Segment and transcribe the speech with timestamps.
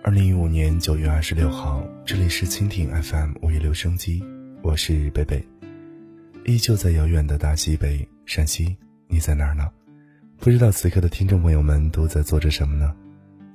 [0.00, 4.22] 二零一五年九月二十六号，这里是蜻蜓 FM 五月留声机，
[4.62, 5.44] 我是贝贝，
[6.44, 8.76] 依旧在遥远的大西北陕西，
[9.08, 9.68] 你在哪儿呢？
[10.38, 12.94] 不知道此刻的听众朋友们都在做着什么呢？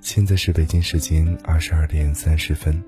[0.01, 2.83] 现在是北京时间二十二点三十分，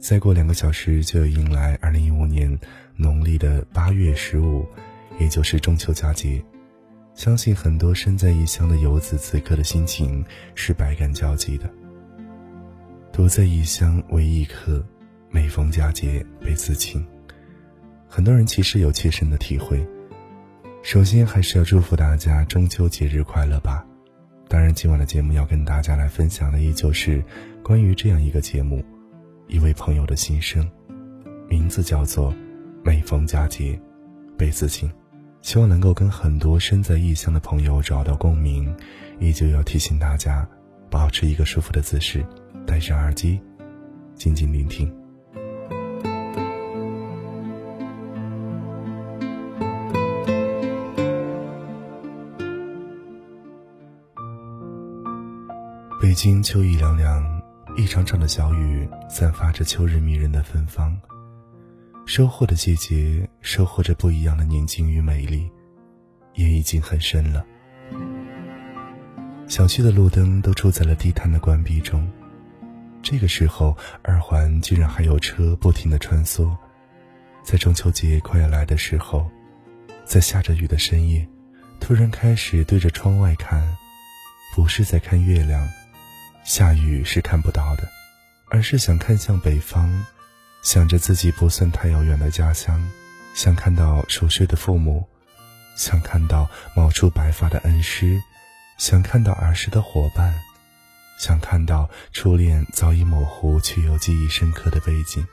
[0.00, 2.58] 再过两个小时就迎来二零一五年
[2.96, 4.66] 农历的八月十五，
[5.20, 6.42] 也就是中秋佳节。
[7.14, 10.24] 相信很多身在异乡的游子，此刻的心情
[10.54, 11.70] 是百感交集的。
[13.18, 14.80] 独在异乡为异客，
[15.28, 17.04] 每逢佳节倍思亲。
[18.06, 19.84] 很多人其实有切身的体会。
[20.84, 23.84] 首先，还是要祝福大家中秋节日快乐吧。
[24.46, 27.20] 当然，今晚的节目要跟大家来分享的，依旧是
[27.60, 28.84] 关于这样一个节目，
[29.48, 30.70] 一位朋友的心声，
[31.48, 32.32] 名字叫做
[32.84, 33.76] 《每逢佳节
[34.36, 34.88] 倍思亲》。
[35.42, 38.72] 希望能够跟很多身在异乡的朋友找到共鸣，
[39.18, 40.48] 依旧要提醒大家，
[40.88, 42.24] 保持一个舒服的姿势，
[42.68, 43.40] 戴上耳机，
[44.14, 44.94] 静静聆听。
[55.98, 57.42] 北京秋意凉凉，
[57.74, 60.94] 一场场的小雨散发着秋日迷人的芬芳。
[62.04, 65.50] 收获的季节，收获着不一样的宁静与美丽，
[66.34, 67.42] 夜已经很深了。
[69.46, 72.06] 小区的路灯都住在了地摊的关闭中，
[73.02, 76.54] 这个时候，二环居然还有车不停的穿梭。
[77.42, 79.26] 在中秋节快要来的时候，
[80.04, 81.26] 在下着雨的深夜，
[81.80, 83.76] 突然开始对着窗外看，
[84.54, 85.66] 不是在看月亮，
[86.44, 87.88] 下雨是看不到的，
[88.50, 90.04] 而是想看向北方。
[90.60, 92.90] 想着自己不算太遥远的家乡，
[93.32, 95.06] 想看到熟睡的父母，
[95.76, 98.20] 想看到冒出白发的恩师，
[98.76, 100.34] 想看到儿时的伙伴，
[101.18, 105.26] 想看到初恋早已模糊却又记忆深刻的背景。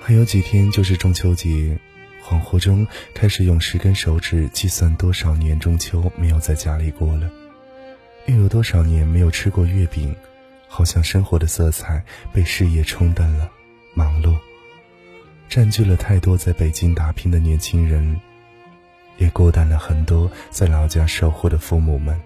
[0.00, 1.78] 还有几天就是中秋节，
[2.24, 7.30] 恍惚中开始用十根手指计算多少年中秋没有在家里过了。
[8.26, 10.14] 又有多少年没有吃过月饼？
[10.68, 13.50] 好像生活的色彩被事业冲淡了，
[13.94, 14.36] 忙碌
[15.48, 18.20] 占据了太多在北京打拼的年轻人，
[19.20, 22.18] 也孤单了很多在老家守护的父母们。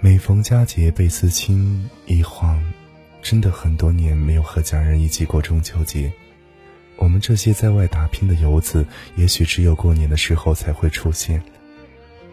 [0.00, 2.60] 每逢佳节倍思亲，一晃，
[3.22, 6.12] 真的很多年没有和家人一起过中秋节。
[6.96, 8.84] 我们这些在外打拼的游子，
[9.14, 11.40] 也许只有过年的时候才会出现。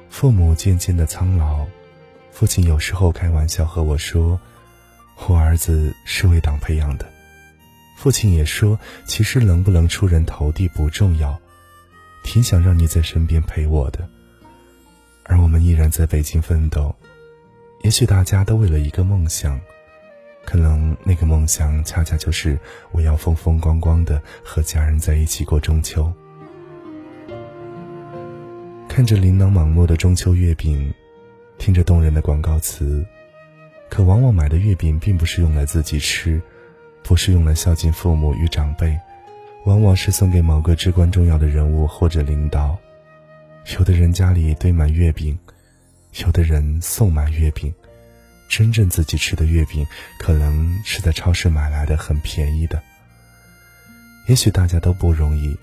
[0.09, 1.65] 父母渐渐的苍老。
[2.31, 4.39] 父亲有时候开玩笑和我说
[5.27, 7.07] ：“我儿子是为党培养的。”
[7.97, 11.39] 父亲也说：“其实能不能出人头地不重要，
[12.29, 14.07] 挺想让你在身边陪我的。”
[15.25, 16.93] 而我们依然在北京奋斗，
[17.81, 19.59] 也许大家都为了一个梦想，
[20.45, 22.59] 可能那个梦想恰恰就是
[22.91, 26.13] 我要风风光光的和家人在一起过中秋。
[28.87, 30.93] 看着琳琅满目的中秋月饼。
[31.57, 33.05] 听着动人的广告词，
[33.89, 36.41] 可往往买的月饼并不是用来自己吃，
[37.03, 38.97] 不是用来孝敬父母与长辈，
[39.69, 42.75] 往往是送给某个至关重要的人物或者领导。
[43.77, 45.37] 有的人家里堆满月饼，
[46.23, 47.71] 有的人送满月饼，
[48.49, 49.85] 真正自己吃的月饼，
[50.17, 52.81] 可能是在超市买来的，很便宜的。
[54.25, 55.55] 也许大家都不容易，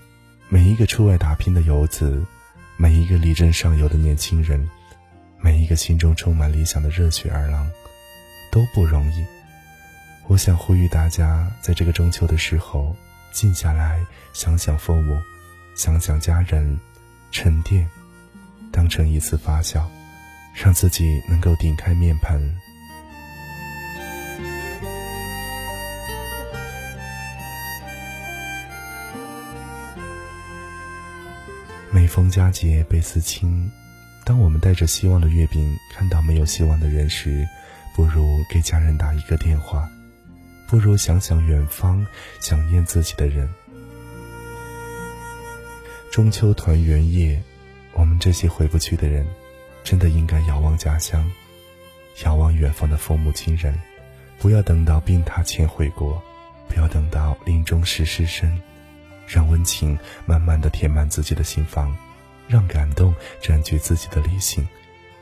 [0.47, 2.25] 每一个出外打拼的游子，
[2.77, 4.69] 每一个力争上游的年轻人。
[5.41, 7.69] 每一个心中充满理想的热血儿郎，
[8.53, 9.25] 都不容易。
[10.27, 12.95] 我想呼吁大家，在这个中秋的时候，
[13.37, 14.03] 静下来，
[14.33, 15.21] 想想父母，
[15.75, 16.75] 想想家人，
[17.29, 17.87] 沉淀，
[18.71, 19.85] 当成一次发酵，
[20.55, 22.51] 让自己能够顶开面盆。
[31.91, 33.71] 每逢佳节倍思亲。
[34.25, 37.47] 当我们带着希望的月饼看到没有希望的人时，
[37.95, 39.87] 不如给家人打一个电话，
[40.67, 42.05] 不如想想远方
[42.39, 43.49] 想念自己的人。
[46.11, 47.41] 中秋团圆夜，
[47.93, 49.25] 我们这些回不去的人，
[49.83, 51.29] 真的应该遥望家乡，
[52.23, 53.73] 遥望远方的父母亲人，
[54.39, 56.21] 不要等到病榻前回国，
[56.67, 58.61] 不要等到临终时失身，
[59.27, 61.95] 让温情慢慢的填满自己的心房。
[62.49, 64.65] 让感动占据自己的理性，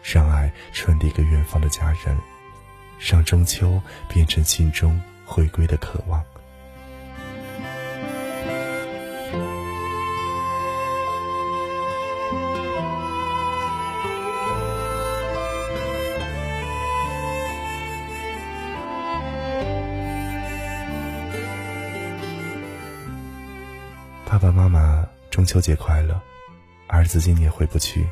[0.04, 2.16] 让爱传递给远方的家人，
[3.00, 6.24] 让中秋变成心中回归的渴望。
[24.26, 26.22] 爸爸妈妈中秋节快乐
[26.88, 28.06] 儿子今年回不去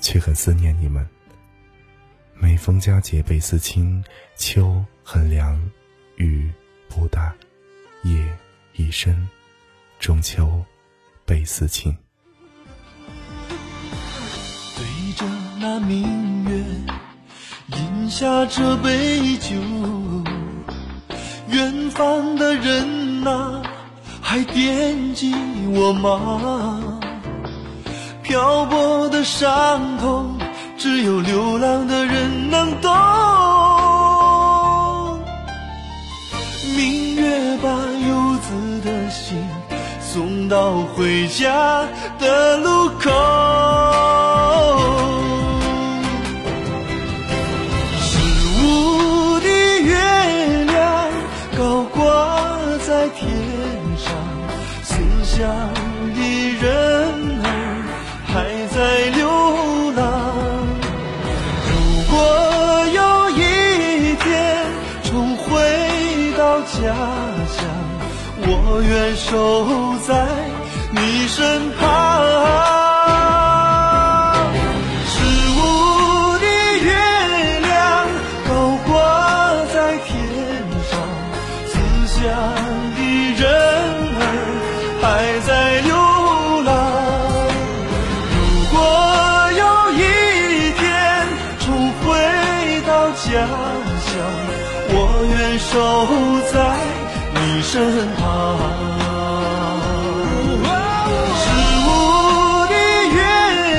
[0.00, 1.06] 却很思念你们。
[2.34, 4.04] 每逢佳节倍思亲
[4.36, 5.58] 秋很凉
[6.22, 6.50] 雨
[6.88, 7.34] 不大，
[8.04, 8.38] 夜
[8.76, 9.28] 已深，
[9.98, 10.64] 中秋
[11.24, 11.92] 倍思亲。
[14.76, 15.26] 对着
[15.58, 16.64] 那明月，
[17.76, 19.56] 饮下这杯酒，
[21.48, 23.62] 远方的人呐。
[24.24, 25.34] 还惦记
[25.74, 27.00] 我吗？
[28.22, 30.38] 漂泊的伤痛，
[30.78, 33.41] 只有流浪的人能懂。
[36.76, 39.36] 明月把游子的心
[40.00, 41.86] 送到回家
[42.18, 43.10] 的路口。
[47.98, 48.18] 十
[48.64, 49.48] 五的
[49.80, 51.10] 月亮
[51.58, 53.28] 高挂在天
[53.96, 54.14] 上
[54.84, 54.94] 思
[55.24, 55.81] 乡
[66.60, 66.76] 家
[67.48, 67.64] 乡
[68.44, 69.30] 我愿守
[70.06, 70.10] 在
[70.90, 71.38] 你身
[71.78, 71.80] 旁
[75.06, 75.14] 十
[75.58, 75.58] 五
[76.38, 76.46] 的
[76.84, 76.88] 月
[77.60, 77.70] 亮
[78.48, 78.50] 高
[78.86, 78.92] 挂
[79.72, 80.08] 在天
[80.90, 80.92] 上
[81.66, 81.72] 思
[82.06, 82.61] 乡
[95.72, 95.78] 守
[96.52, 96.54] 在
[97.32, 97.72] 你身
[98.16, 98.22] 旁。
[101.40, 101.44] 十
[101.86, 101.88] 五
[102.68, 102.74] 的
[103.08, 103.16] 月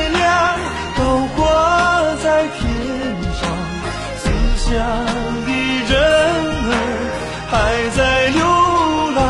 [0.09, 0.17] 亮
[0.97, 0.99] 高
[1.35, 1.39] 挂
[2.23, 2.25] 在
[2.57, 2.61] 天
[3.39, 3.41] 上，
[4.17, 4.23] 思
[4.57, 4.65] 乡
[5.45, 5.49] 的
[5.87, 5.93] 人
[6.71, 6.73] 儿
[7.51, 7.53] 还
[7.95, 7.99] 在
[8.29, 8.41] 流
[9.13, 9.21] 浪。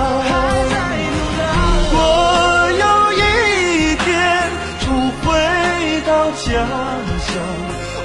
[1.91, 1.97] 如果
[2.79, 3.21] 有一
[3.97, 4.07] 天
[4.79, 4.85] 重
[5.19, 5.27] 回
[6.07, 6.47] 到家
[7.27, 7.27] 乡，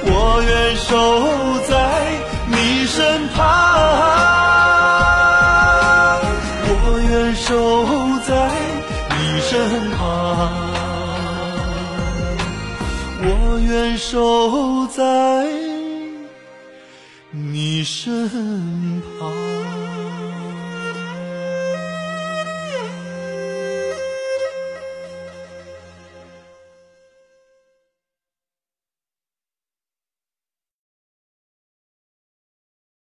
[0.03, 0.11] 我
[0.45, 0.91] 愿守
[13.99, 15.45] 守在
[17.31, 18.29] 你身
[19.19, 19.78] 旁。